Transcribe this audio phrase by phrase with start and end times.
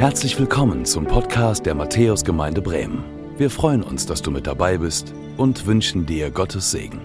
[0.00, 3.04] Herzlich willkommen zum Podcast der Matthäusgemeinde Bremen.
[3.36, 7.02] Wir freuen uns, dass du mit dabei bist und wünschen dir Gottes Segen.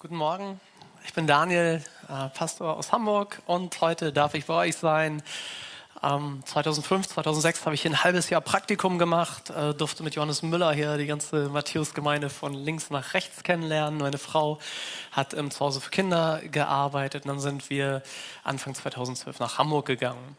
[0.00, 0.60] Guten Morgen,
[1.06, 5.22] ich bin Daniel, äh, Pastor aus Hamburg und heute darf ich bei euch sein.
[6.00, 10.72] 2005, 2006 habe ich hier ein halbes Jahr Praktikum gemacht, äh, durfte mit Johannes Müller
[10.72, 13.98] hier die ganze Matthäus-Gemeinde von links nach rechts kennenlernen.
[13.98, 14.58] Meine Frau
[15.12, 18.02] hat im Zuhause für Kinder gearbeitet und dann sind wir
[18.44, 20.36] Anfang 2012 nach Hamburg gegangen.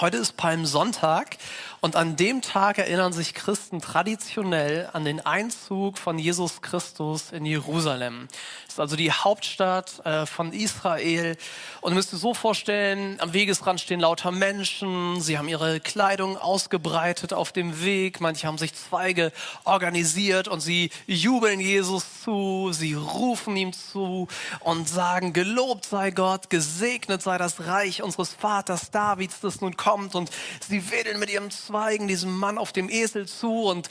[0.00, 1.36] Heute ist Palmsonntag
[1.82, 7.44] und an dem Tag erinnern sich Christen traditionell an den Einzug von Jesus Christus in
[7.44, 8.28] Jerusalem.
[8.64, 11.36] Das ist also die Hauptstadt äh, von Israel.
[11.82, 15.20] Und ihr müsst ihr so vorstellen, am Wegesrand stehen lauter Menschen.
[15.20, 18.20] Sie haben ihre Kleidung ausgebreitet auf dem Weg.
[18.20, 19.30] Manche haben sich Zweige
[19.64, 22.70] organisiert und sie jubeln Jesus zu.
[22.72, 24.26] Sie rufen ihm zu
[24.60, 30.14] und sagen, gelobt sei Gott, gesegnet sei das Reich unseres Vaters Davids, das nun kommt.
[30.14, 30.30] Und
[30.66, 33.64] sie wedeln mit ihren Zweigen diesem Mann auf dem Esel zu.
[33.64, 33.88] Und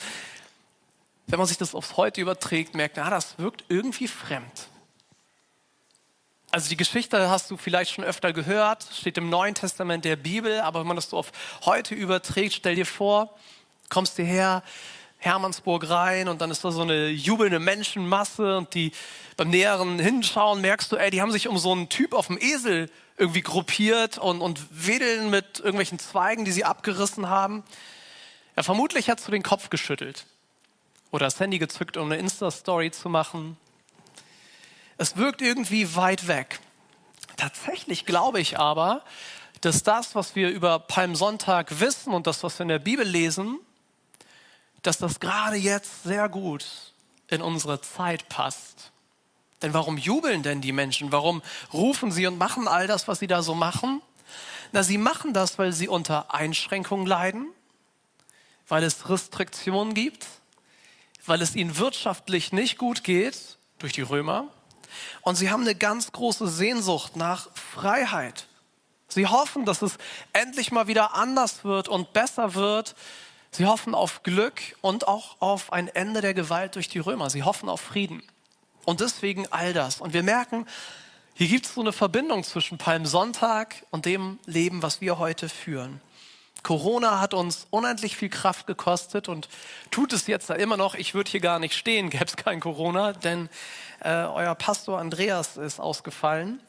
[1.26, 4.68] wenn man sich das aufs Heute überträgt, merkt man, ah, das wirkt irgendwie fremd.
[6.50, 10.60] Also die Geschichte hast du vielleicht schon öfter gehört, steht im Neuen Testament der Bibel,
[10.60, 11.32] aber wenn man das so auf
[11.64, 13.34] heute überträgt, stell dir vor,
[13.88, 14.62] kommst du her,
[15.22, 18.92] Hermannsburg rein und dann ist da so eine jubelnde Menschenmasse und die
[19.36, 22.38] beim näheren Hinschauen merkst du, ey, die haben sich um so einen Typ auf dem
[22.38, 27.62] Esel irgendwie gruppiert und, und wedeln mit irgendwelchen Zweigen, die sie abgerissen haben.
[28.56, 30.26] Ja, vermutlich hat du den Kopf geschüttelt
[31.10, 33.56] oder das Handy gezückt, um eine Insta-Story zu machen
[35.02, 36.60] es wirkt irgendwie weit weg.
[37.36, 39.02] Tatsächlich glaube ich aber,
[39.60, 43.58] dass das, was wir über Palmsonntag wissen und das, was wir in der Bibel lesen,
[44.82, 46.66] dass das gerade jetzt sehr gut
[47.28, 48.92] in unsere Zeit passt.
[49.62, 51.12] Denn warum jubeln denn die Menschen?
[51.12, 51.40] Warum
[51.72, 54.02] rufen sie und machen all das, was sie da so machen?
[54.72, 57.48] Na, sie machen das, weil sie unter Einschränkungen leiden,
[58.68, 60.26] weil es Restriktionen gibt,
[61.26, 64.48] weil es ihnen wirtschaftlich nicht gut geht durch die Römer
[65.20, 68.46] und sie haben eine ganz große Sehnsucht nach Freiheit.
[69.08, 69.98] Sie hoffen, dass es
[70.32, 72.94] endlich mal wieder anders wird und besser wird.
[73.54, 77.28] Sie hoffen auf Glück und auch auf ein Ende der Gewalt durch die Römer.
[77.28, 78.22] Sie hoffen auf Frieden.
[78.86, 80.00] Und deswegen all das.
[80.00, 80.66] Und wir merken,
[81.34, 86.00] hier gibt es so eine Verbindung zwischen Palmsonntag und dem Leben, was wir heute führen.
[86.62, 89.48] Corona hat uns unendlich viel Kraft gekostet und
[89.90, 90.94] tut es jetzt da immer noch.
[90.94, 93.50] Ich würde hier gar nicht stehen, gäbe es kein Corona, denn
[94.00, 96.60] äh, euer Pastor Andreas ist ausgefallen.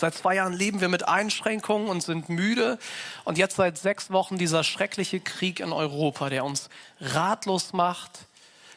[0.00, 2.78] Seit zwei Jahren leben wir mit Einschränkungen und sind müde.
[3.24, 8.20] Und jetzt seit sechs Wochen dieser schreckliche Krieg in Europa, der uns ratlos macht,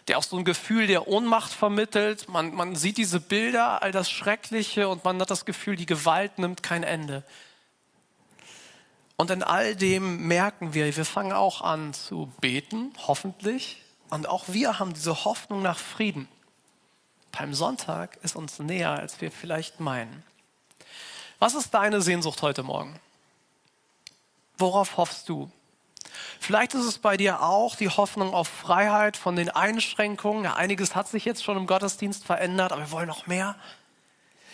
[0.10, 2.28] der auch so ein Gefühl der Ohnmacht vermittelt.
[2.28, 6.40] Man, man sieht diese Bilder, all das Schreckliche und man hat das Gefühl, die Gewalt
[6.40, 7.24] nimmt kein Ende.
[9.16, 13.82] Und in all dem merken wir, wir fangen auch an zu beten, hoffentlich.
[14.10, 16.28] Und auch wir haben diese Hoffnung nach Frieden.
[17.32, 20.24] Palmsonntag ist uns näher, als wir vielleicht meinen.
[21.44, 22.98] Was ist deine Sehnsucht heute Morgen?
[24.58, 25.52] Worauf hoffst du?
[26.40, 30.46] Vielleicht ist es bei dir auch die Hoffnung auf Freiheit von den Einschränkungen.
[30.46, 33.58] Ja, einiges hat sich jetzt schon im Gottesdienst verändert, aber wir wollen noch mehr.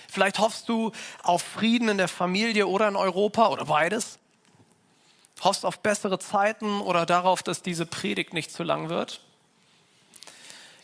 [0.07, 0.91] Vielleicht hoffst du
[1.21, 4.17] auf Frieden in der Familie oder in Europa oder beides.
[5.41, 9.21] Hoffst auf bessere Zeiten oder darauf, dass diese Predigt nicht zu lang wird.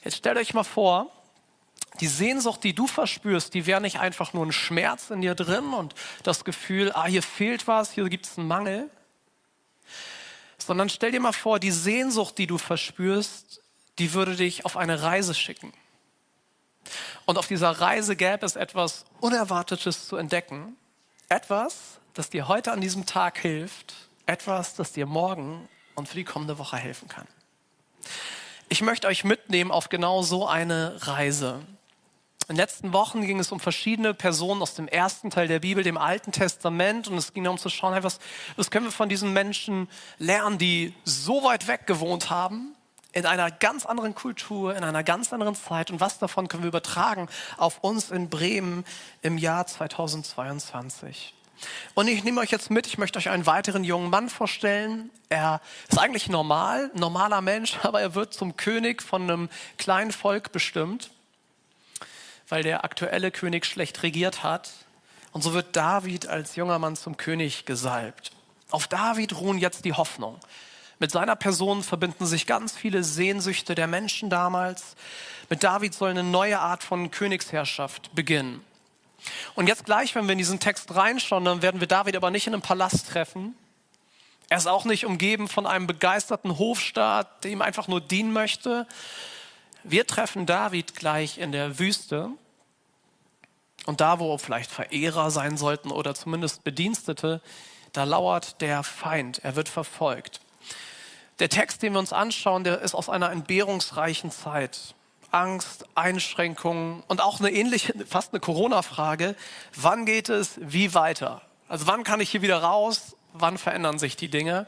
[0.04, 1.15] Jetzt stellt euch mal vor,
[2.00, 5.74] die Sehnsucht, die du verspürst, die wäre nicht einfach nur ein Schmerz in dir drin
[5.74, 8.90] und das Gefühl, ah, hier fehlt was, hier gibt es einen Mangel,
[10.58, 13.62] sondern stell dir mal vor, die Sehnsucht, die du verspürst,
[14.00, 15.74] die würde dich auf eine Reise schicken.
[17.26, 20.76] Und auf dieser Reise gäbe es etwas Unerwartetes zu entdecken.
[21.30, 23.96] Etwas, das dir heute an diesem Tag hilft.
[24.28, 27.28] Etwas, das dir morgen und für die kommende Woche helfen kann.
[28.70, 31.62] Ich möchte euch mitnehmen auf genau so eine Reise.
[32.48, 35.84] In den letzten Wochen ging es um verschiedene Personen aus dem ersten Teil der Bibel,
[35.84, 37.08] dem Alten Testament.
[37.08, 38.20] Und es ging darum zu schauen, was,
[38.56, 39.90] was können wir von diesen Menschen
[40.20, 42.76] lernen, die so weit weg gewohnt haben,
[43.14, 45.90] in einer ganz anderen Kultur, in einer ganz anderen Zeit.
[45.90, 48.86] Und was davon können wir übertragen auf uns in Bremen
[49.24, 51.34] im Jahr 2022?
[51.96, 55.10] Und ich nehme euch jetzt mit, ich möchte euch einen weiteren jungen Mann vorstellen.
[55.30, 59.50] Er ist eigentlich normal, normaler Mensch, aber er wird zum König von einem
[59.80, 61.10] kleinen Volk bestimmt
[62.50, 64.72] weil der aktuelle König schlecht regiert hat.
[65.32, 68.32] Und so wird David als junger Mann zum König gesalbt.
[68.72, 70.40] Auf David ruhen jetzt die Hoffnung.
[71.00, 74.96] Mit seiner Person verbinden sich ganz viele Sehnsüchte der Menschen damals.
[75.50, 78.64] Mit David soll eine neue Art von Königsherrschaft beginnen.
[79.56, 82.48] Und jetzt gleich, wenn wir in diesen Text reinschauen, dann werden wir David aber nicht
[82.48, 83.56] in einem Palast treffen.
[84.50, 88.88] Er ist auch nicht umgeben von einem begeisterten Hofstaat, der ihm einfach nur dienen möchte.
[89.88, 92.32] Wir treffen David gleich in der Wüste.
[93.86, 97.40] Und da, wo vielleicht Verehrer sein sollten oder zumindest Bedienstete,
[97.94, 99.44] da lauert der Feind.
[99.44, 100.42] Er wird verfolgt.
[101.38, 104.96] Der Text, den wir uns anschauen, der ist aus einer entbehrungsreichen Zeit.
[105.30, 109.36] Angst, Einschränkungen und auch eine ähnliche, fast eine Corona-Frage.
[109.76, 111.44] Wann geht es wie weiter?
[111.68, 113.16] Also wann kann ich hier wieder raus?
[113.34, 114.66] Wann verändern sich die Dinge?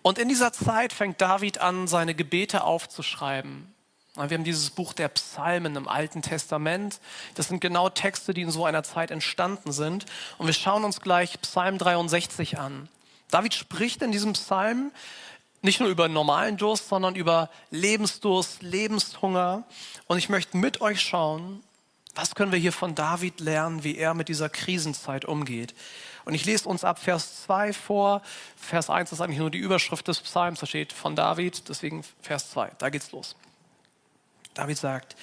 [0.00, 3.73] Und in dieser Zeit fängt David an, seine Gebete aufzuschreiben.
[4.14, 7.00] Wir haben dieses Buch der Psalmen im Alten Testament.
[7.34, 10.06] Das sind genau Texte, die in so einer Zeit entstanden sind.
[10.38, 12.88] Und wir schauen uns gleich Psalm 63 an.
[13.30, 14.92] David spricht in diesem Psalm
[15.62, 19.64] nicht nur über normalen Durst, sondern über Lebensdurst, Lebenshunger.
[20.06, 21.64] Und ich möchte mit euch schauen,
[22.14, 25.74] was können wir hier von David lernen, wie er mit dieser Krisenzeit umgeht.
[26.24, 28.22] Und ich lese uns ab Vers 2 vor.
[28.56, 32.50] Vers 1 ist eigentlich nur die Überschrift des Psalms, da steht von David, deswegen Vers
[32.52, 32.70] 2.
[32.78, 33.34] Da geht's los.
[34.54, 35.16] David sagt,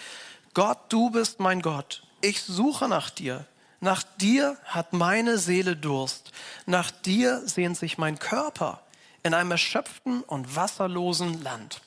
[0.53, 2.03] Gott, du bist mein Gott.
[2.21, 3.45] Ich suche nach dir.
[3.79, 6.31] Nach dir hat meine Seele Durst.
[6.65, 8.81] Nach dir sehnt sich mein Körper
[9.23, 11.81] in einem erschöpften und wasserlosen Land.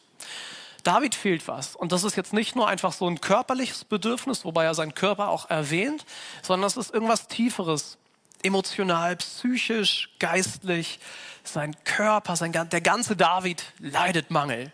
[0.82, 1.76] David fehlt was.
[1.76, 5.29] Und das ist jetzt nicht nur einfach so ein körperliches Bedürfnis, wobei er seinen Körper
[5.29, 6.05] auch erwähnt,
[6.43, 7.96] sondern es ist irgendwas Tieferes.
[8.43, 11.00] Emotional, psychisch, geistlich.
[11.43, 14.73] Sein Körper, sein, der ganze David leidet Mangel.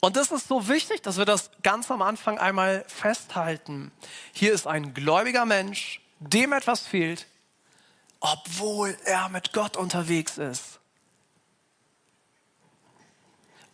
[0.00, 3.90] Und das ist so wichtig, dass wir das ganz am Anfang einmal festhalten.
[4.32, 7.26] Hier ist ein gläubiger Mensch, dem etwas fehlt,
[8.20, 10.78] obwohl er mit Gott unterwegs ist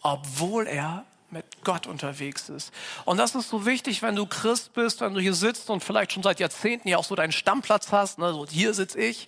[0.05, 2.73] obwohl er mit Gott unterwegs ist.
[3.07, 6.13] Und das ist so wichtig, wenn du Christ bist, wenn du hier sitzt und vielleicht
[6.13, 8.19] schon seit Jahrzehnten ja auch so deinen Stammplatz hast.
[8.19, 8.33] Ne?
[8.33, 9.27] So, hier sitze ich.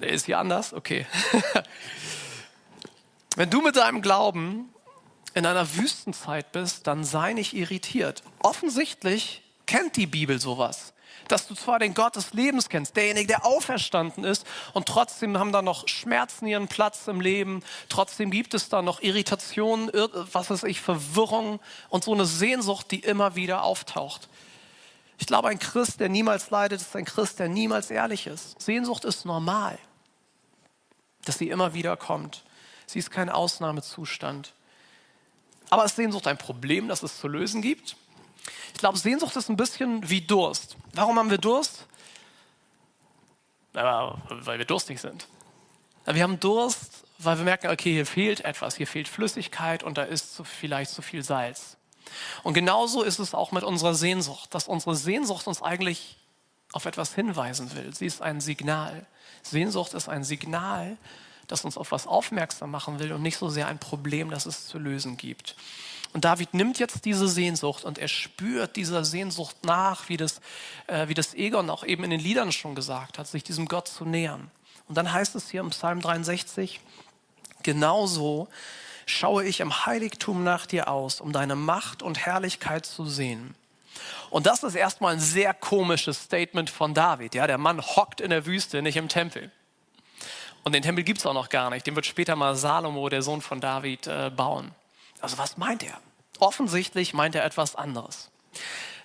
[0.00, 1.04] Der ist hier anders, okay.
[3.36, 4.72] wenn du mit deinem Glauben
[5.34, 8.22] in einer Wüstenzeit bist, dann sei nicht irritiert.
[8.40, 10.92] Offensichtlich kennt die Bibel sowas
[11.30, 15.52] dass du zwar den Gott des Lebens kennst, derjenige, der auferstanden ist, und trotzdem haben
[15.52, 19.90] da noch Schmerzen ihren Platz im Leben, trotzdem gibt es da noch Irritationen,
[20.32, 24.28] was weiß ich, Verwirrung und so eine Sehnsucht, die immer wieder auftaucht.
[25.18, 28.60] Ich glaube, ein Christ, der niemals leidet, ist ein Christ, der niemals ehrlich ist.
[28.60, 29.78] Sehnsucht ist normal,
[31.26, 32.42] dass sie immer wieder kommt.
[32.86, 34.54] Sie ist kein Ausnahmezustand.
[35.70, 37.96] Aber ist Sehnsucht ein Problem, das es zu lösen gibt?
[38.74, 40.76] Ich glaube, Sehnsucht ist ein bisschen wie Durst.
[40.92, 41.86] Warum haben wir Durst?
[43.72, 45.28] Weil wir durstig sind.
[46.06, 50.02] Wir haben Durst, weil wir merken, okay, hier fehlt etwas, hier fehlt Flüssigkeit und da
[50.02, 51.76] ist vielleicht zu viel Salz.
[52.42, 56.16] Und genauso ist es auch mit unserer Sehnsucht, dass unsere Sehnsucht uns eigentlich
[56.72, 57.94] auf etwas hinweisen will.
[57.94, 59.06] Sie ist ein Signal.
[59.42, 60.96] Sehnsucht ist ein Signal,
[61.50, 64.66] das uns auf was aufmerksam machen will und nicht so sehr ein Problem, das es
[64.66, 65.56] zu lösen gibt.
[66.12, 70.40] Und David nimmt jetzt diese Sehnsucht und er spürt dieser Sehnsucht nach, wie das,
[70.88, 73.86] äh, wie das Egon auch eben in den Liedern schon gesagt hat, sich diesem Gott
[73.86, 74.50] zu nähern.
[74.88, 76.80] Und dann heißt es hier im Psalm 63,
[77.62, 78.48] genauso
[79.06, 83.54] schaue ich im Heiligtum nach dir aus, um deine Macht und Herrlichkeit zu sehen.
[84.30, 87.34] Und das ist erstmal ein sehr komisches Statement von David.
[87.34, 89.50] Ja, der Mann hockt in der Wüste, nicht im Tempel.
[90.62, 91.86] Und den Tempel gibt es auch noch gar nicht.
[91.86, 94.72] Den wird später mal Salomo, der Sohn von David, äh, bauen.
[95.20, 95.98] Also was meint er?
[96.38, 98.30] Offensichtlich meint er etwas anderes.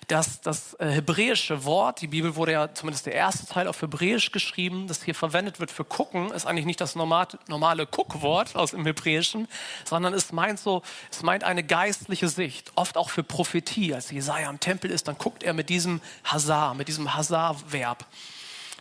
[0.08, 4.30] Das, das äh, hebräische Wort, die Bibel wurde ja zumindest der erste Teil auf Hebräisch
[4.30, 8.86] geschrieben, das hier verwendet wird für gucken, ist eigentlich nicht das normale, Guckwort aus dem
[8.86, 9.48] Hebräischen,
[9.84, 13.94] sondern es meint so, es meint eine geistliche Sicht, oft auch für Prophetie.
[13.94, 18.06] Als Jesaja am Tempel ist, dann guckt er mit diesem Hazar, mit diesem Hazar-Verb.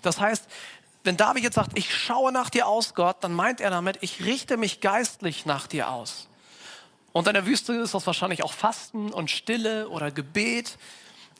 [0.04, 0.48] Das heißt,
[1.06, 4.26] wenn David jetzt sagt, ich schaue nach dir aus, Gott, dann meint er damit, ich
[4.26, 6.28] richte mich geistlich nach dir aus.
[7.14, 10.78] Und in der Wüste ist das wahrscheinlich auch Fasten und Stille oder Gebet.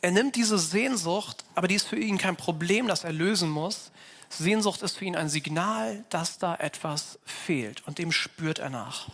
[0.00, 3.90] Er nimmt diese Sehnsucht, aber die ist für ihn kein Problem, das er lösen muss.
[4.28, 9.08] Sehnsucht ist für ihn ein Signal, dass da etwas fehlt und dem spürt er nach.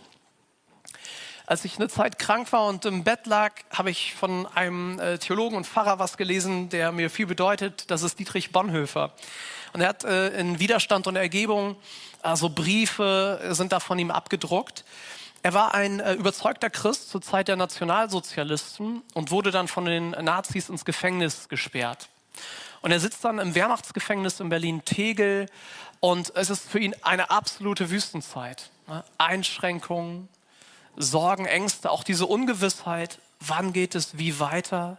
[1.45, 5.17] Als ich eine Zeit krank war und im Bett lag, habe ich von einem äh,
[5.17, 7.91] Theologen und Pfarrer was gelesen, der mir viel bedeutet.
[7.91, 9.13] Das ist Dietrich Bonhoeffer.
[9.73, 11.75] Und er hat äh, in Widerstand und Ergebung,
[12.21, 14.85] also Briefe sind da von ihm abgedruckt.
[15.41, 20.11] Er war ein äh, überzeugter Christ zur Zeit der Nationalsozialisten und wurde dann von den
[20.11, 22.07] Nazis ins Gefängnis gesperrt.
[22.81, 25.47] Und er sitzt dann im Wehrmachtsgefängnis in Berlin-Tegel
[25.99, 28.69] und es ist für ihn eine absolute Wüstenzeit.
[28.87, 29.03] ne?
[29.17, 30.29] Einschränkungen,
[30.95, 34.97] Sorgen, Ängste, auch diese Ungewissheit, wann geht es wie weiter.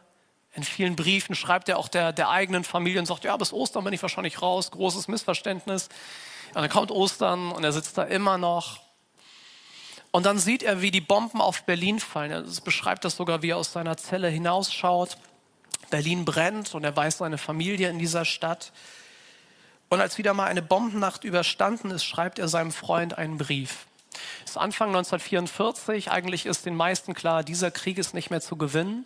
[0.55, 3.85] In vielen Briefen schreibt er auch der, der eigenen Familie und sagt, ja, bis Ostern
[3.85, 5.89] bin ich wahrscheinlich raus, großes Missverständnis.
[6.55, 8.81] Und dann kommt Ostern und er sitzt da immer noch.
[10.13, 12.31] Und dann sieht er, wie die Bomben auf Berlin fallen.
[12.31, 15.17] Er beschreibt das sogar, wie er aus seiner Zelle hinausschaut.
[15.91, 18.73] Berlin brennt und er weiß seine Familie in dieser Stadt.
[19.89, 23.87] Und als wieder mal eine Bombennacht überstanden ist, schreibt er seinem Freund einen Brief.
[24.45, 28.57] Es ist Anfang 1944, eigentlich ist den meisten klar, dieser Krieg ist nicht mehr zu
[28.57, 29.05] gewinnen.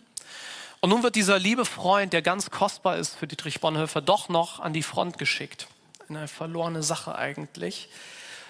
[0.81, 4.59] Und nun wird dieser liebe Freund, der ganz kostbar ist für Dietrich Bonhoeffer, doch noch
[4.59, 5.67] an die Front geschickt.
[6.07, 7.89] Eine verlorene Sache eigentlich.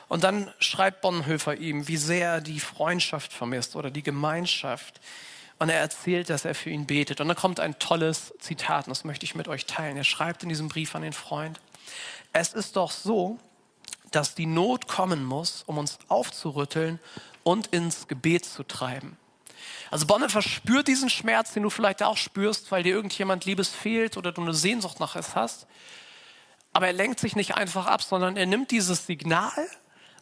[0.09, 5.01] Und dann schreibt Bonhoeffer ihm, wie sehr er die Freundschaft vermisst oder die Gemeinschaft.
[5.57, 7.19] Und er erzählt, dass er für ihn betet.
[7.19, 9.97] Und dann kommt ein tolles Zitat, und das möchte ich mit euch teilen.
[9.97, 11.59] Er schreibt in diesem Brief an den Freund,
[12.31, 13.39] es ist doch so,
[14.11, 16.99] dass die Not kommen muss, um uns aufzurütteln
[17.43, 19.17] und ins Gebet zu treiben.
[19.91, 24.17] Also Bonhoeffer spürt diesen Schmerz, den du vielleicht auch spürst, weil dir irgendjemand Liebes fehlt
[24.17, 25.67] oder du eine Sehnsucht nach es hast.
[26.73, 29.67] Aber er lenkt sich nicht einfach ab, sondern er nimmt dieses Signal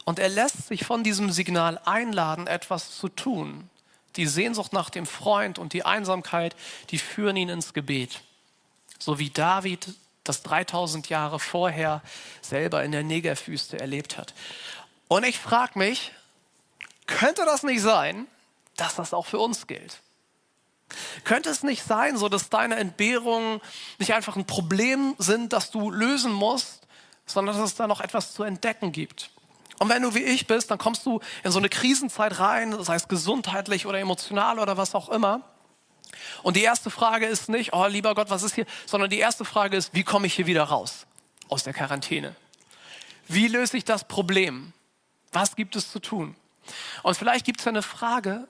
[0.06, 3.70] und er lässt sich von diesem Signal einladen, etwas zu tun.
[4.16, 6.56] Die Sehnsucht nach dem Freund und die Einsamkeit,
[6.90, 8.22] die führen ihn ins Gebet.
[9.00, 12.02] So wie David das 3000 Jahre vorher
[12.42, 14.34] selber in der Negerwüste erlebt hat.
[15.08, 16.12] Und ich frage mich,
[17.06, 18.28] könnte das nicht sein,
[18.78, 20.02] dass das auch für uns gilt?
[21.26, 23.60] Könnte es nicht sein, so dass deine Entbehrungen
[24.00, 26.88] nicht einfach ein Problem sind, das du lösen musst,
[27.26, 29.32] sondern dass es da noch etwas zu entdecken gibt?
[29.80, 32.96] Und wenn du wie ich bist, dann kommst du in so eine Krisenzeit rein, sei
[32.96, 35.42] es gesundheitlich oder emotional oder was auch immer.
[36.42, 39.46] Und die erste Frage ist nicht, oh lieber Gott, was ist hier, sondern die erste
[39.46, 41.06] Frage ist, wie komme ich hier wieder raus
[41.50, 42.36] aus der Quarantäne?
[43.28, 44.74] Wie löse ich das Problem?
[45.32, 46.36] Was gibt es zu tun?
[47.04, 48.48] Und vielleicht gibt es eine Frage,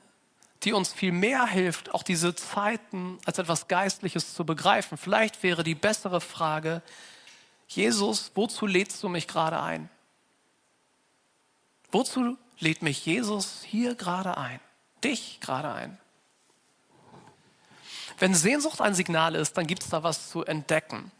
[0.63, 4.97] die uns viel mehr hilft, auch diese Zeiten als etwas Geistliches zu begreifen.
[4.97, 6.81] Vielleicht wäre die bessere Frage,
[7.67, 9.89] Jesus, wozu lädst du mich gerade ein?
[11.91, 14.59] Wozu lädt mich Jesus hier gerade ein?
[15.03, 15.97] Dich gerade ein?
[18.19, 21.11] Wenn Sehnsucht ein Signal ist, dann gibt es da was zu entdecken.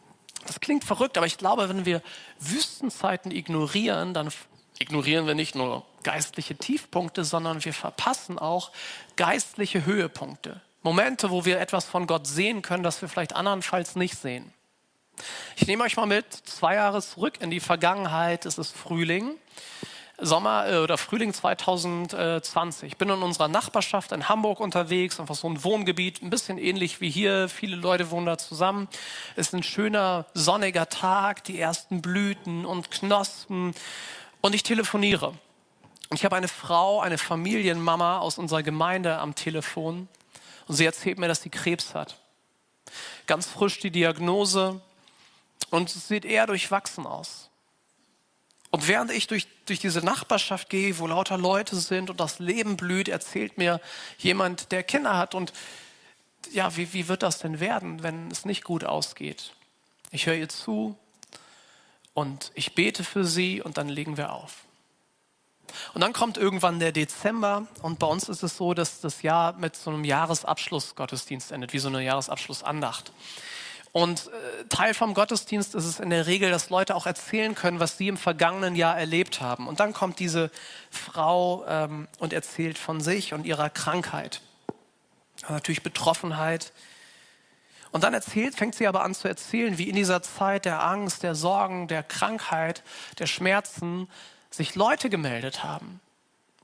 [0.46, 2.02] Das klingt verrückt, aber ich glaube, wenn wir
[2.40, 4.32] Wüstenzeiten ignorieren, dann
[4.80, 8.72] ignorieren wir nicht nur geistliche Tiefpunkte, sondern wir verpassen auch
[9.16, 10.62] geistliche Höhepunkte.
[10.84, 14.54] Momente, wo wir etwas von Gott sehen können, das wir vielleicht andernfalls nicht sehen.
[15.56, 18.46] Ich nehme euch mal mit zwei Jahre zurück in die Vergangenheit.
[18.46, 19.36] Es ist Frühling.
[20.20, 22.88] Sommer äh, oder Frühling 2020.
[22.88, 27.02] Ich bin in unserer Nachbarschaft in Hamburg unterwegs, einfach so ein Wohngebiet, ein bisschen ähnlich
[27.02, 27.50] wie hier.
[27.50, 28.88] Viele Leute wohnen da zusammen.
[29.36, 33.76] Es ist ein schöner sonniger Tag, die ersten Blüten und Knospen
[34.48, 35.34] und ich telefoniere.
[36.14, 40.08] Ich habe eine Frau, eine Familienmama aus unserer Gemeinde am Telefon
[40.68, 42.18] und sie erzählt mir, dass sie Krebs hat.
[43.26, 44.80] Ganz frisch die Diagnose
[45.70, 47.50] und es sieht eher durchwachsen aus.
[48.72, 52.78] Und während ich durch, durch diese Nachbarschaft gehe, wo lauter Leute sind und das Leben
[52.78, 53.82] blüht, erzählt mir
[54.18, 55.36] jemand, der Kinder hat.
[55.36, 55.52] Und
[56.54, 59.52] ja, wie, wie wird das denn werden, wenn es nicht gut ausgeht?
[60.12, 60.98] Ich höre ihr zu
[62.18, 64.64] und ich bete für sie und dann legen wir auf.
[65.94, 69.54] Und dann kommt irgendwann der Dezember und bei uns ist es so, dass das Jahr
[69.54, 73.12] mit so einem Jahresabschlussgottesdienst endet, wie so eine Jahresabschlussandacht.
[73.92, 77.80] Und äh, Teil vom Gottesdienst ist es in der Regel, dass Leute auch erzählen können,
[77.80, 79.68] was sie im vergangenen Jahr erlebt haben.
[79.68, 80.50] Und dann kommt diese
[80.90, 84.42] Frau ähm, und erzählt von sich und ihrer Krankheit.
[85.44, 86.74] Und natürlich Betroffenheit.
[87.92, 91.24] Und dann erzählt, fängt sie aber an zu erzählen, wie in dieser Zeit der Angst,
[91.24, 92.84] der Sorgen, der Krankheit,
[93.20, 94.10] der Schmerzen
[94.50, 96.00] sich Leute gemeldet haben.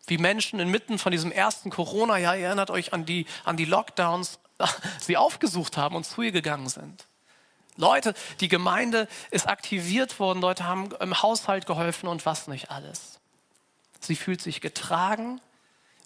[0.05, 4.39] Wie Menschen inmitten von diesem ersten Corona-Jahr, ihr erinnert euch an die, an die Lockdowns,
[4.99, 7.07] sie aufgesucht haben und zu ihr gegangen sind.
[7.75, 13.19] Leute, die Gemeinde ist aktiviert worden, Leute haben im Haushalt geholfen und was nicht alles.
[13.99, 15.41] Sie fühlt sich getragen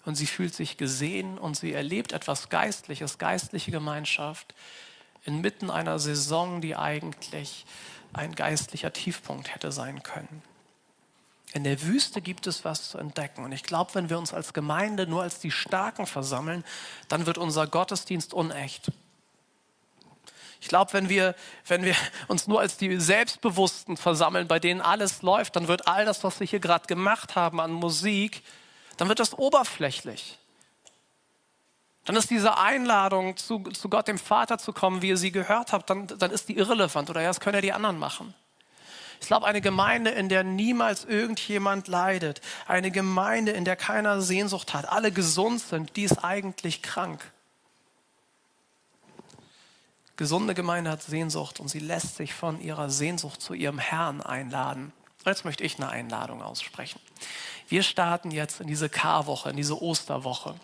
[0.04, 4.54] und sie fühlt sich gesehen und sie erlebt etwas Geistliches, geistliche Gemeinschaft
[5.24, 7.66] inmitten einer Saison, die eigentlich
[8.12, 10.42] ein geistlicher Tiefpunkt hätte sein können.
[11.54, 13.44] In der Wüste gibt es was zu entdecken.
[13.44, 16.64] Und ich glaube, wenn wir uns als Gemeinde nur als die Starken versammeln,
[17.08, 18.92] dann wird unser Gottesdienst unecht.
[20.60, 21.34] Ich glaube, wenn wir,
[21.66, 21.94] wenn wir
[22.26, 26.40] uns nur als die Selbstbewussten versammeln, bei denen alles läuft, dann wird all das, was
[26.40, 28.42] wir hier gerade gemacht haben an Musik,
[28.96, 30.38] dann wird das oberflächlich.
[32.08, 35.72] Dann ist diese Einladung, zu, zu Gott dem Vater zu kommen, wie ihr sie gehört
[35.74, 38.32] habt, dann, dann ist die irrelevant oder ja, das können ja die anderen machen.
[39.20, 42.40] Ich glaube, eine Gemeinde, in der niemals irgendjemand leidet.
[42.66, 44.88] Eine Gemeinde, in der keiner Sehnsucht hat.
[44.88, 47.30] Alle gesund sind, die ist eigentlich krank.
[50.16, 54.94] Gesunde Gemeinde hat Sehnsucht und sie lässt sich von ihrer Sehnsucht zu ihrem Herrn einladen.
[55.26, 57.02] Jetzt möchte ich eine Einladung aussprechen.
[57.68, 60.54] Wir starten jetzt in diese Karwoche, in diese Osterwoche.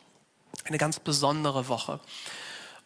[0.64, 2.00] Eine ganz besondere Woche.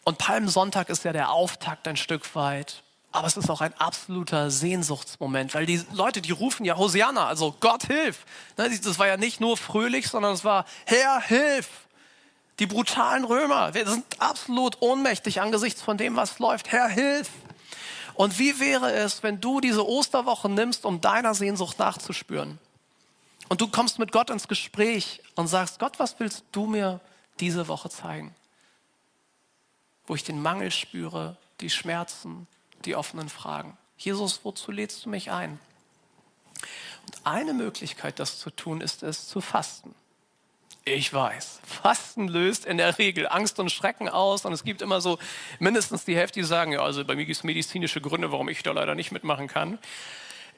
[0.05, 2.83] Und Palmsonntag ist ja der Auftakt ein Stück weit.
[3.11, 7.55] Aber es ist auch ein absoluter Sehnsuchtsmoment, weil die Leute, die rufen ja Hosianna, also
[7.59, 8.25] Gott hilf.
[8.57, 11.69] Ne, das war ja nicht nur fröhlich, sondern es war Herr hilf.
[12.59, 16.73] Die brutalen Römer, wir sind absolut ohnmächtig angesichts von dem, was läuft.
[16.73, 17.31] Herr, hilf!
[18.15, 22.59] Und wie wäre es, wenn du diese Osterwoche nimmst, um deiner Sehnsucht nachzuspüren?
[23.49, 27.01] Und du kommst mit Gott ins Gespräch und sagst, Gott, was willst du mir
[27.41, 28.35] diese Woche zeigen?
[30.07, 32.47] Wo ich den Mangel spüre, die Schmerzen,
[32.85, 33.77] die offenen Fragen.
[33.97, 35.59] Jesus, wozu lädst du mich ein?
[37.07, 39.95] Und eine Möglichkeit, das zu tun, ist es zu fasten.
[40.85, 41.61] Ich weiß.
[41.65, 45.19] Fasten löst in der Regel Angst und Schrecken aus und es gibt immer so
[45.59, 48.63] mindestens die Hälfte, die sagen, ja, also bei mir gibt es medizinische Gründe, warum ich
[48.63, 49.79] da leider nicht mitmachen kann.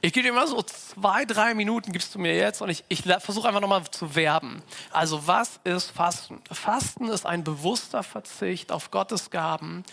[0.02, 3.02] Ich gebe dir immer so zwei, drei Minuten gibst du mir jetzt und ich, ich
[3.02, 4.62] versuche einfach nochmal zu werben.
[4.92, 6.40] Also was ist Fasten?
[6.50, 9.84] Fasten ist ein bewusster Verzicht auf Gottes Gaben,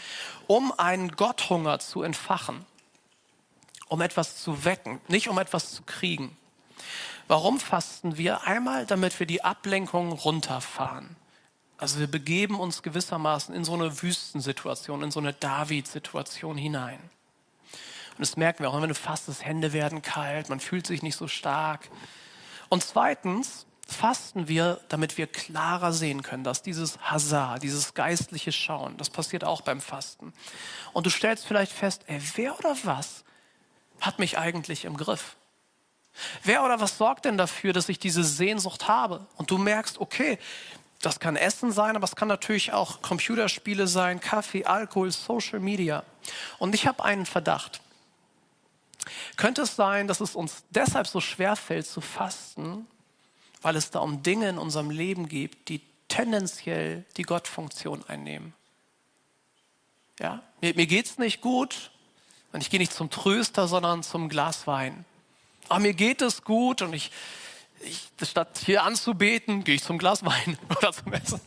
[0.47, 2.65] um einen Gotthunger zu entfachen,
[3.89, 6.37] um etwas zu wecken, nicht um etwas zu kriegen.
[7.27, 8.47] Warum fasten wir?
[8.47, 11.17] Einmal, damit wir die Ablenkung runterfahren.
[11.77, 16.99] Also wir begeben uns gewissermaßen in so eine Wüstensituation, in so eine David-Situation hinein.
[18.17, 21.15] Und das merken wir auch, wenn du fastest, Hände werden kalt, man fühlt sich nicht
[21.15, 21.89] so stark.
[22.69, 28.97] Und zweitens fasten wir, damit wir klarer sehen können, dass dieses Hazar, dieses geistliche Schauen,
[28.97, 30.33] das passiert auch beim Fasten.
[30.93, 33.23] Und du stellst vielleicht fest, ey, wer oder was
[34.01, 35.37] hat mich eigentlich im Griff?
[36.43, 39.27] Wer oder was sorgt denn dafür, dass ich diese Sehnsucht habe?
[39.35, 40.39] Und du merkst, okay,
[41.01, 46.03] das kann Essen sein, aber es kann natürlich auch Computerspiele sein, Kaffee, Alkohol, Social Media.
[46.57, 47.81] Und ich habe einen Verdacht.
[49.35, 52.87] Könnte es sein, dass es uns deshalb so schwer fällt zu fasten,
[53.61, 58.53] weil es da um Dinge in unserem Leben gibt, die tendenziell die Gottfunktion einnehmen?
[60.19, 61.91] Ja, mir, mir geht's nicht gut
[62.51, 65.05] und ich gehe nicht zum Tröster, sondern zum Glas Wein
[65.69, 67.11] ah, mir geht es gut und ich,
[67.81, 71.41] ich statt hier anzubeten, gehe ich zum Glas Wein oder zum Essen.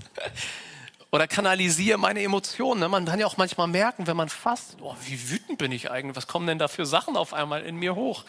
[1.12, 2.80] Oder kanalisiere meine Emotionen.
[2.80, 2.88] Ne?
[2.88, 6.16] Man kann ja auch manchmal merken, wenn man fasst, oh, wie wütend bin ich eigentlich?
[6.16, 8.24] Was kommen denn da für Sachen auf einmal in mir hoch?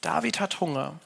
[0.00, 0.98] David hat Hunger.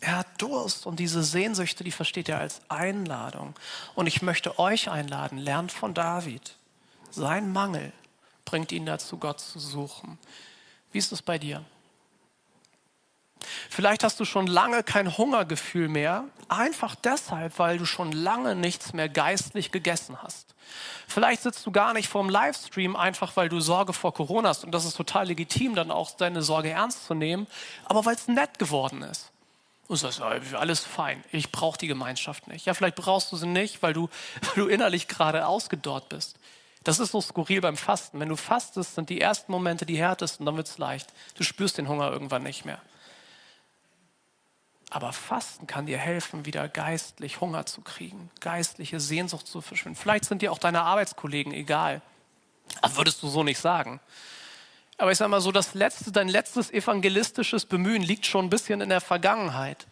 [0.00, 3.54] Er hat Durst und diese Sehnsüchte, die versteht er als Einladung.
[3.94, 6.54] Und ich möchte euch einladen, lernt von David.
[7.10, 7.92] Sein Mangel
[8.44, 10.18] bringt ihn dazu, Gott zu suchen.
[10.92, 11.64] Wie ist es bei dir?
[13.70, 18.92] Vielleicht hast du schon lange kein Hungergefühl mehr, einfach deshalb, weil du schon lange nichts
[18.92, 20.54] mehr geistlich gegessen hast.
[21.06, 24.72] Vielleicht sitzt du gar nicht vorm Livestream, einfach weil du Sorge vor Corona hast und
[24.72, 27.46] das ist total legitim, dann auch deine Sorge ernst zu nehmen,
[27.84, 29.30] aber weil es nett geworden ist.
[29.86, 32.66] Und sagst, alles fein, ich brauche die Gemeinschaft nicht.
[32.66, 34.10] Ja, vielleicht brauchst du sie nicht, weil du,
[34.42, 36.36] weil du innerlich gerade ausgedorrt bist.
[36.84, 38.20] Das ist so skurril beim Fasten.
[38.20, 41.08] Wenn du fastest, sind die ersten Momente die härtesten, dann wird es leicht.
[41.36, 42.80] Du spürst den Hunger irgendwann nicht mehr.
[44.90, 49.98] Aber Fasten kann dir helfen, wieder geistlich Hunger zu kriegen, geistliche Sehnsucht zu verschwinden.
[50.00, 52.00] Vielleicht sind dir auch deine Arbeitskollegen egal.
[52.80, 54.00] Das würdest du so nicht sagen.
[54.96, 58.80] Aber ich sage mal so, das letzte, dein letztes evangelistisches Bemühen liegt schon ein bisschen
[58.80, 59.86] in der Vergangenheit.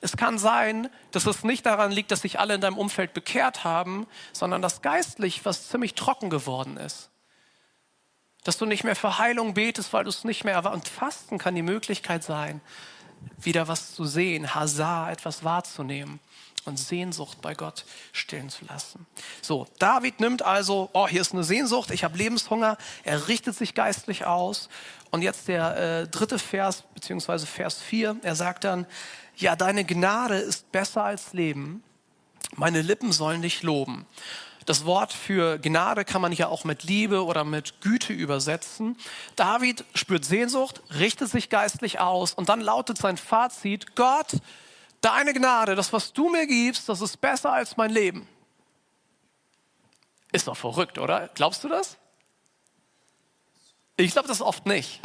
[0.00, 3.64] Es kann sein, dass es nicht daran liegt, dass sich alle in deinem Umfeld bekehrt
[3.64, 7.08] haben, sondern dass geistlich was ziemlich trocken geworden ist.
[8.42, 10.84] Dass du nicht mehr für Heilung betest, weil du es nicht mehr erwartest.
[10.84, 12.60] Und Fasten kann die Möglichkeit sein,
[13.40, 16.20] wieder was zu sehen, Hazar, etwas wahrzunehmen
[16.64, 19.06] und Sehnsucht bei Gott stillen zu lassen.
[19.42, 23.74] So, David nimmt also, oh, hier ist eine Sehnsucht, ich habe Lebenshunger, er richtet sich
[23.74, 24.68] geistlich aus.
[25.10, 28.86] Und jetzt der äh, dritte Vers, beziehungsweise Vers 4, er sagt dann,
[29.36, 31.82] ja, deine Gnade ist besser als Leben,
[32.56, 34.06] meine Lippen sollen dich loben.
[34.66, 38.96] Das Wort für Gnade kann man ja auch mit Liebe oder mit Güte übersetzen.
[39.36, 44.38] David spürt Sehnsucht, richtet sich geistlich aus und dann lautet sein Fazit, Gott,
[45.00, 48.26] deine Gnade, das, was du mir gibst, das ist besser als mein Leben.
[50.32, 51.28] Ist doch verrückt, oder?
[51.34, 51.96] Glaubst du das?
[53.96, 55.00] Ich glaube das oft nicht.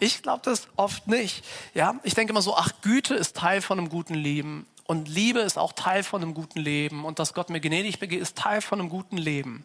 [0.00, 1.44] Ich glaube das oft nicht.
[1.74, 4.66] Ja, ich denke immer so, ach, Güte ist Teil von einem guten Leben.
[4.86, 7.04] Und Liebe ist auch Teil von einem guten Leben.
[7.04, 9.64] Und dass Gott mir gnädig begeht, ist Teil von einem guten Leben.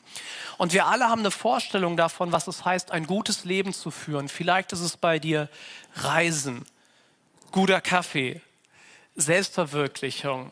[0.58, 4.30] Und wir alle haben eine Vorstellung davon, was es heißt, ein gutes Leben zu führen.
[4.30, 5.48] Vielleicht ist es bei dir
[5.96, 6.66] Reisen,
[7.52, 8.42] guter Kaffee,
[9.16, 10.52] Selbstverwirklichung,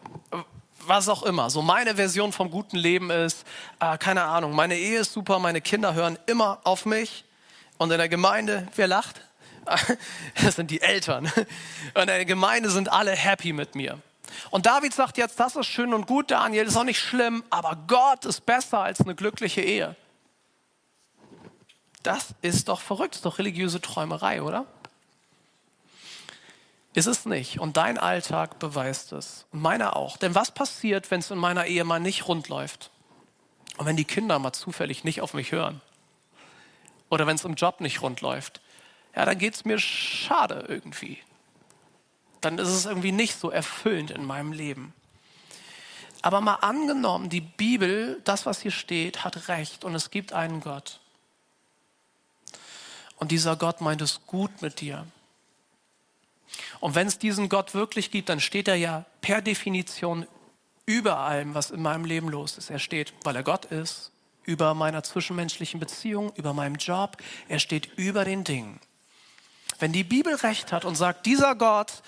[0.85, 1.49] was auch immer.
[1.49, 3.45] So meine Version vom guten Leben ist,
[3.79, 7.25] äh, keine Ahnung, meine Ehe ist super, meine Kinder hören immer auf mich.
[7.79, 9.21] Und in der Gemeinde, wer lacht?
[10.43, 11.31] Das sind die Eltern.
[11.93, 13.99] Und in der Gemeinde sind alle happy mit mir.
[14.49, 17.77] Und David sagt jetzt, das ist schön und gut, Daniel, ist auch nicht schlimm, aber
[17.87, 19.95] Gott ist besser als eine glückliche Ehe.
[22.03, 24.65] Das ist doch verrückt, ist doch religiöse Träumerei, oder?
[26.93, 27.59] Ist es nicht.
[27.59, 29.45] Und dein Alltag beweist es.
[29.51, 30.17] Und meiner auch.
[30.17, 32.89] Denn was passiert, wenn es in meiner Ehe mal nicht rund läuft?
[33.77, 35.81] Und wenn die Kinder mal zufällig nicht auf mich hören?
[37.09, 38.61] Oder wenn es im Job nicht rund läuft?
[39.15, 41.19] Ja, dann geht es mir schade irgendwie
[42.41, 44.93] dann ist es irgendwie nicht so erfüllend in meinem Leben.
[46.21, 50.59] Aber mal angenommen, die Bibel, das, was hier steht, hat recht und es gibt einen
[50.59, 50.99] Gott.
[53.15, 55.05] Und dieser Gott meint es gut mit dir.
[56.79, 60.25] Und wenn es diesen Gott wirklich gibt, dann steht er ja per Definition
[60.85, 62.69] über allem, was in meinem Leben los ist.
[62.69, 64.11] Er steht, weil er Gott ist,
[64.43, 67.17] über meiner zwischenmenschlichen Beziehung, über meinem Job.
[67.47, 68.79] Er steht über den Dingen.
[69.77, 72.01] Wenn die Bibel recht hat und sagt, dieser Gott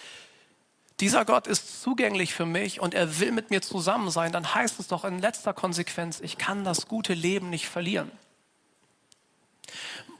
[1.02, 4.80] dieser Gott ist zugänglich für mich und er will mit mir zusammen sein, dann heißt
[4.80, 8.12] es doch in letzter Konsequenz, ich kann das gute Leben nicht verlieren.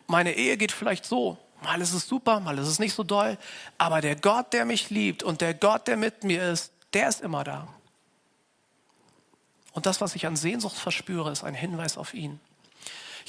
[0.08, 3.38] Meine Ehe geht vielleicht so, mal ist es super, mal ist es nicht so doll,
[3.78, 7.22] aber der Gott, der mich liebt und der Gott, der mit mir ist, der ist
[7.22, 7.68] immer da.
[9.74, 12.40] Und das, was ich an Sehnsucht verspüre, ist ein Hinweis auf ihn.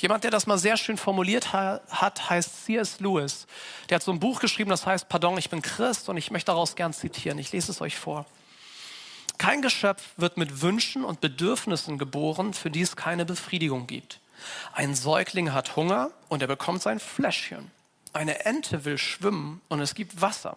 [0.02, 2.98] Jemand, der das mal sehr schön formuliert hat, heißt C.S.
[2.98, 3.46] Lewis.
[3.88, 6.46] Der hat so ein Buch geschrieben, das heißt, Pardon, ich bin Christ und ich möchte
[6.46, 7.38] daraus gern zitieren.
[7.38, 8.26] Ich lese es euch vor.
[9.38, 14.18] Kein Geschöpf wird mit Wünschen und Bedürfnissen geboren, für die es keine Befriedigung gibt.
[14.72, 17.70] Ein Säugling hat Hunger und er bekommt sein Fläschchen.
[18.12, 20.56] Eine Ente will schwimmen und es gibt Wasser.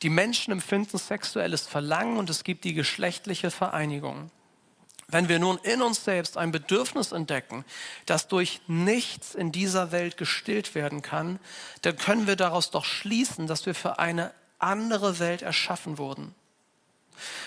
[0.00, 4.30] Die Menschen empfinden sexuelles Verlangen und es gibt die geschlechtliche Vereinigung.
[5.08, 7.64] Wenn wir nun in uns selbst ein Bedürfnis entdecken,
[8.06, 11.38] das durch nichts in dieser Welt gestillt werden kann,
[11.82, 16.34] dann können wir daraus doch schließen, dass wir für eine andere Welt erschaffen wurden.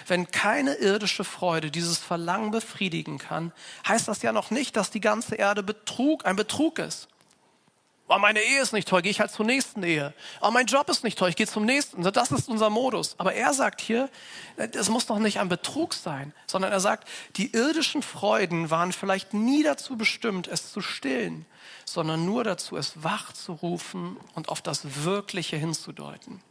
[0.07, 3.51] Wenn keine irdische Freude dieses Verlangen befriedigen kann,
[3.87, 7.07] heißt das ja noch nicht, dass die ganze Erde Betrug, ein Betrug ist.
[8.07, 10.13] Oh, meine Ehe ist nicht toll, gehe ich halt zur nächsten Ehe.
[10.39, 12.03] Oh, mein Job ist nicht toll, ich gehe zum nächsten.
[12.03, 13.15] Das ist unser Modus.
[13.17, 14.09] Aber er sagt hier,
[14.57, 19.33] es muss doch nicht ein Betrug sein, sondern er sagt, die irdischen Freuden waren vielleicht
[19.33, 21.47] nie dazu bestimmt, es zu stillen,
[21.83, 26.41] sondern nur dazu, es wach zu rufen und auf das Wirkliche hinzudeuten.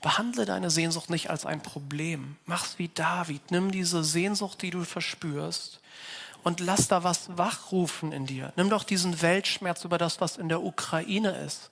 [0.00, 2.36] Behandle deine Sehnsucht nicht als ein Problem.
[2.46, 3.50] Mach's wie David.
[3.50, 5.80] Nimm diese Sehnsucht, die du verspürst,
[6.44, 8.52] und lass da was wachrufen in dir.
[8.56, 11.70] Nimm doch diesen Weltschmerz über das, was in der Ukraine ist,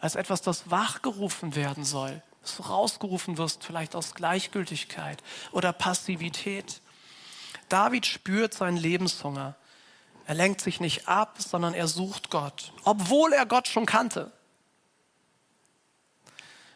[0.00, 6.80] als etwas, das wachgerufen werden soll, dass du rausgerufen wirst, vielleicht aus Gleichgültigkeit oder Passivität.
[7.68, 9.54] David spürt seinen Lebenshunger.
[10.26, 14.32] Er lenkt sich nicht ab, sondern er sucht Gott, obwohl er Gott schon kannte.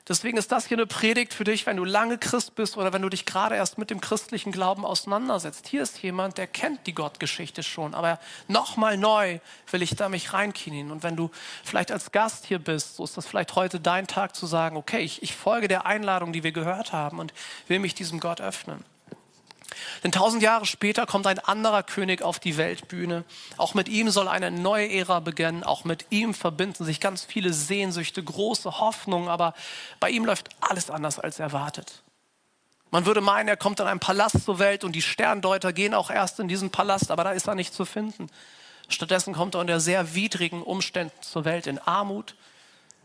[0.08, 3.02] Deswegen ist das hier eine Predigt für dich, wenn du lange Christ bist oder wenn
[3.02, 5.68] du dich gerade erst mit dem christlichen Glauben auseinandersetzt.
[5.68, 9.38] Hier ist jemand, der kennt die Gottgeschichte schon, aber nochmal neu
[9.70, 10.90] will ich da mich reinknien.
[10.90, 11.30] Und wenn du
[11.62, 15.00] vielleicht als Gast hier bist, so ist das vielleicht heute dein Tag zu sagen, okay,
[15.00, 17.34] ich, ich folge der Einladung, die wir gehört haben und
[17.66, 18.84] will mich diesem Gott öffnen.
[20.04, 23.24] Denn tausend Jahre später kommt ein anderer König auf die Weltbühne.
[23.56, 25.64] Auch mit ihm soll eine neue Ära beginnen.
[25.64, 29.28] Auch mit ihm verbinden sich ganz viele Sehnsüchte, große Hoffnungen.
[29.28, 29.54] Aber
[30.00, 32.02] bei ihm läuft alles anders als erwartet.
[32.90, 36.10] Man würde meinen, er kommt in einem Palast zur Welt und die Sterndeuter gehen auch
[36.10, 38.28] erst in diesen Palast, aber da ist er nicht zu finden.
[38.88, 42.34] Stattdessen kommt er unter sehr widrigen Umständen zur Welt in Armut,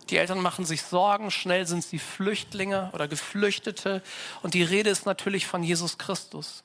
[0.09, 4.01] die Eltern machen sich Sorgen, schnell sind sie Flüchtlinge oder Geflüchtete.
[4.41, 6.63] Und die Rede ist natürlich von Jesus Christus.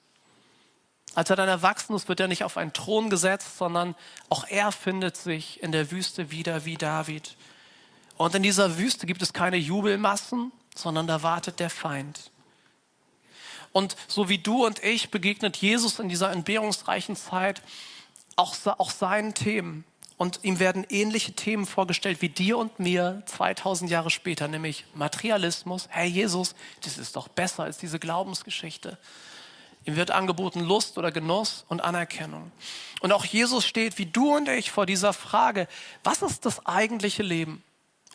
[1.14, 3.94] Als er dann erwachsen ist, wird er nicht auf einen Thron gesetzt, sondern
[4.28, 7.36] auch er findet sich in der Wüste wieder wie David.
[8.16, 12.30] Und in dieser Wüste gibt es keine Jubelmassen, sondern da wartet der Feind.
[13.72, 17.62] Und so wie du und ich begegnet Jesus in dieser entbehrungsreichen Zeit
[18.36, 19.84] auch, auch seinen Themen.
[20.18, 25.86] Und ihm werden ähnliche Themen vorgestellt wie dir und mir 2000 Jahre später, nämlich Materialismus.
[25.90, 28.98] Herr Jesus, das ist doch besser als diese Glaubensgeschichte.
[29.84, 32.50] Ihm wird angeboten Lust oder Genuss und Anerkennung.
[33.00, 35.68] Und auch Jesus steht wie du und ich vor dieser Frage,
[36.02, 37.62] was ist das eigentliche Leben?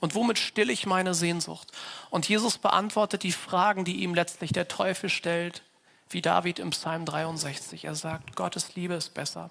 [0.02, 1.72] Und womit stille ich meine Sehnsucht?
[2.10, 5.64] Und Jesus beantwortet die Fragen, die ihm letztlich der Teufel stellt,
[6.10, 7.86] wie David im Psalm 63.
[7.86, 9.50] Er sagt, Gottes Liebe ist besser.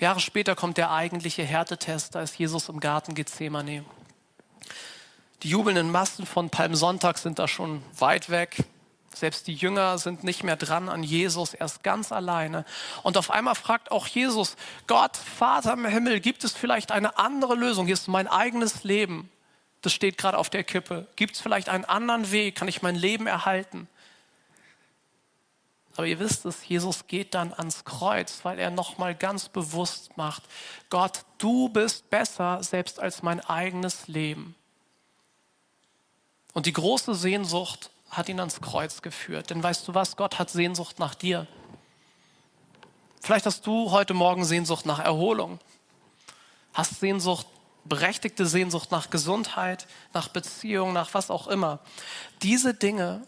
[0.00, 3.84] Jahre später kommt der eigentliche Härtetest, da ist Jesus im Garten Gethsemane.
[5.42, 8.64] Die jubelnden Massen von Palmsonntag sind da schon weit weg.
[9.14, 12.64] Selbst die Jünger sind nicht mehr dran an Jesus, er ist ganz alleine.
[13.02, 17.54] Und auf einmal fragt auch Jesus, Gott, Vater im Himmel, gibt es vielleicht eine andere
[17.54, 17.86] Lösung?
[17.86, 19.28] Hier ist mein eigenes Leben.
[19.82, 21.08] Das steht gerade auf der Kippe.
[21.16, 22.54] Gibt es vielleicht einen anderen Weg?
[22.54, 23.88] Kann ich mein Leben erhalten?
[25.96, 30.42] Aber ihr wisst es, Jesus geht dann ans Kreuz, weil er nochmal ganz bewusst macht,
[30.88, 34.54] Gott, du bist besser selbst als mein eigenes Leben.
[36.52, 39.50] Und die große Sehnsucht hat ihn ans Kreuz geführt.
[39.50, 41.46] Denn weißt du was, Gott hat Sehnsucht nach dir.
[43.20, 45.60] Vielleicht hast du heute Morgen Sehnsucht nach Erholung,
[46.72, 47.46] hast Sehnsucht,
[47.84, 51.80] berechtigte Sehnsucht nach Gesundheit, nach Beziehung, nach was auch immer.
[52.42, 53.26] Diese Dinge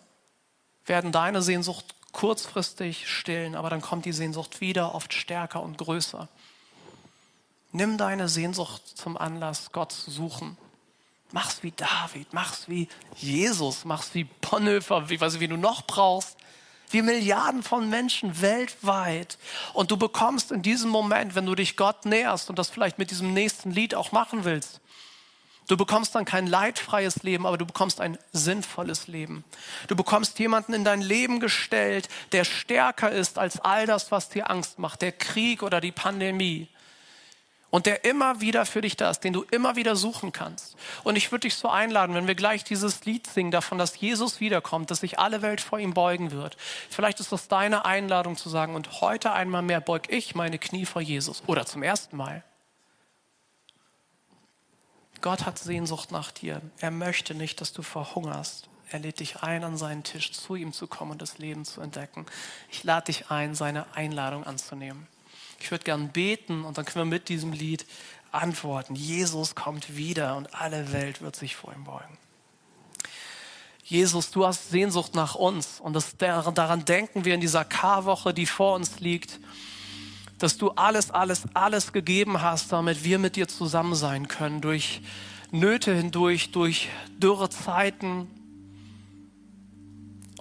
[0.87, 6.29] werden deine Sehnsucht kurzfristig stillen, aber dann kommt die Sehnsucht wieder, oft stärker und größer.
[7.72, 10.59] Nimm deine Sehnsucht zum Anlass, Gott zu suchen.
[11.33, 15.87] Mach's wie David, mach's wie Jesus, mach's wie Bonhoeffer, wie, weiß ich, wie du noch
[15.87, 16.37] brauchst.
[16.90, 19.38] Wie Milliarden von Menschen weltweit.
[19.72, 23.11] Und du bekommst in diesem Moment, wenn du dich Gott näherst und das vielleicht mit
[23.11, 24.82] diesem nächsten Lied auch machen willst,
[25.68, 29.44] Du bekommst dann kein leidfreies Leben, aber du bekommst ein sinnvolles Leben.
[29.88, 34.51] Du bekommst jemanden in dein Leben gestellt, der stärker ist als all das, was dir
[34.51, 36.68] Angst macht, der Krieg oder die Pandemie
[37.72, 40.77] und der immer wieder für dich da ist, den du immer wieder suchen kannst.
[41.05, 44.40] Und ich würde dich so einladen, wenn wir gleich dieses Lied singen davon, dass Jesus
[44.40, 46.59] wiederkommt, dass sich alle Welt vor ihm beugen wird.
[46.90, 50.85] Vielleicht ist das deine Einladung zu sagen, und heute einmal mehr beug ich meine Knie
[50.85, 51.42] vor Jesus.
[51.46, 52.44] Oder zum ersten Mal.
[55.22, 56.61] Gott hat Sehnsucht nach dir.
[56.78, 58.68] Er möchte nicht, dass du verhungerst.
[58.90, 61.80] Er lädt dich ein, an seinen Tisch zu ihm zu kommen und das Leben zu
[61.80, 62.26] entdecken.
[62.70, 65.06] Ich lade dich ein, seine Einladung anzunehmen.
[65.61, 67.87] Ich würde gern beten und dann können wir mit diesem Lied
[68.32, 68.96] antworten.
[68.96, 72.18] Jesus kommt wieder und alle Welt wird sich vor ihm beugen.
[73.85, 78.46] Jesus, du hast Sehnsucht nach uns und das, daran denken wir in dieser Karwoche, die
[78.46, 79.38] vor uns liegt,
[80.42, 85.00] dass du alles, alles, alles gegeben hast, damit wir mit dir zusammen sein können, durch
[85.50, 88.28] Nöte hindurch, durch dürre Zeiten,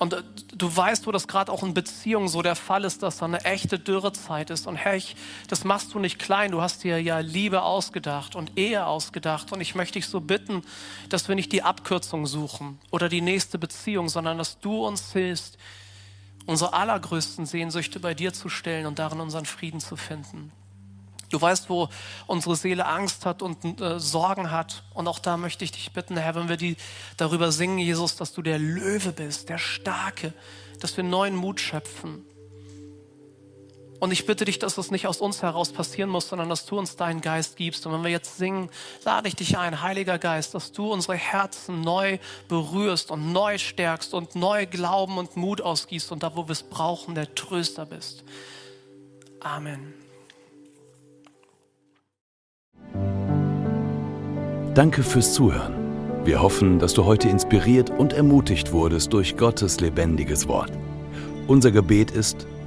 [0.01, 0.23] und äh,
[0.55, 3.45] du weißt, wo das gerade auch in Beziehungen so der Fall ist, dass da eine
[3.45, 4.65] echte Dürrezeit ist.
[4.65, 5.15] Und Herr, ich,
[5.47, 6.49] das machst du nicht klein.
[6.49, 9.51] Du hast dir ja Liebe ausgedacht und Ehe ausgedacht.
[9.51, 10.63] Und ich möchte dich so bitten,
[11.09, 15.59] dass wir nicht die Abkürzung suchen oder die nächste Beziehung, sondern dass du uns hilfst,
[16.45, 20.51] unsere allergrößten Sehnsüchte bei dir zu stellen und darin unseren Frieden zu finden.
[21.29, 21.87] Du weißt, wo
[22.27, 24.83] unsere Seele Angst hat und äh, Sorgen hat.
[24.93, 26.75] Und auch da möchte ich dich bitten, Herr, wenn wir die
[27.15, 30.33] darüber singen, Jesus, dass du der Löwe bist, der Starke,
[30.81, 32.25] dass wir neuen Mut schöpfen.
[34.01, 36.75] Und ich bitte dich, dass das nicht aus uns heraus passieren muss, sondern dass du
[36.75, 37.85] uns deinen Geist gibst.
[37.85, 38.71] Und wenn wir jetzt singen,
[39.05, 44.15] lade ich dich ein, Heiliger Geist, dass du unsere Herzen neu berührst und neu stärkst
[44.15, 48.23] und neu Glauben und Mut ausgießt und da, wo wir es brauchen, der Tröster bist.
[49.39, 49.93] Amen.
[54.73, 56.25] Danke fürs Zuhören.
[56.25, 60.71] Wir hoffen, dass du heute inspiriert und ermutigt wurdest durch Gottes lebendiges Wort.
[61.47, 62.47] Unser Gebet ist,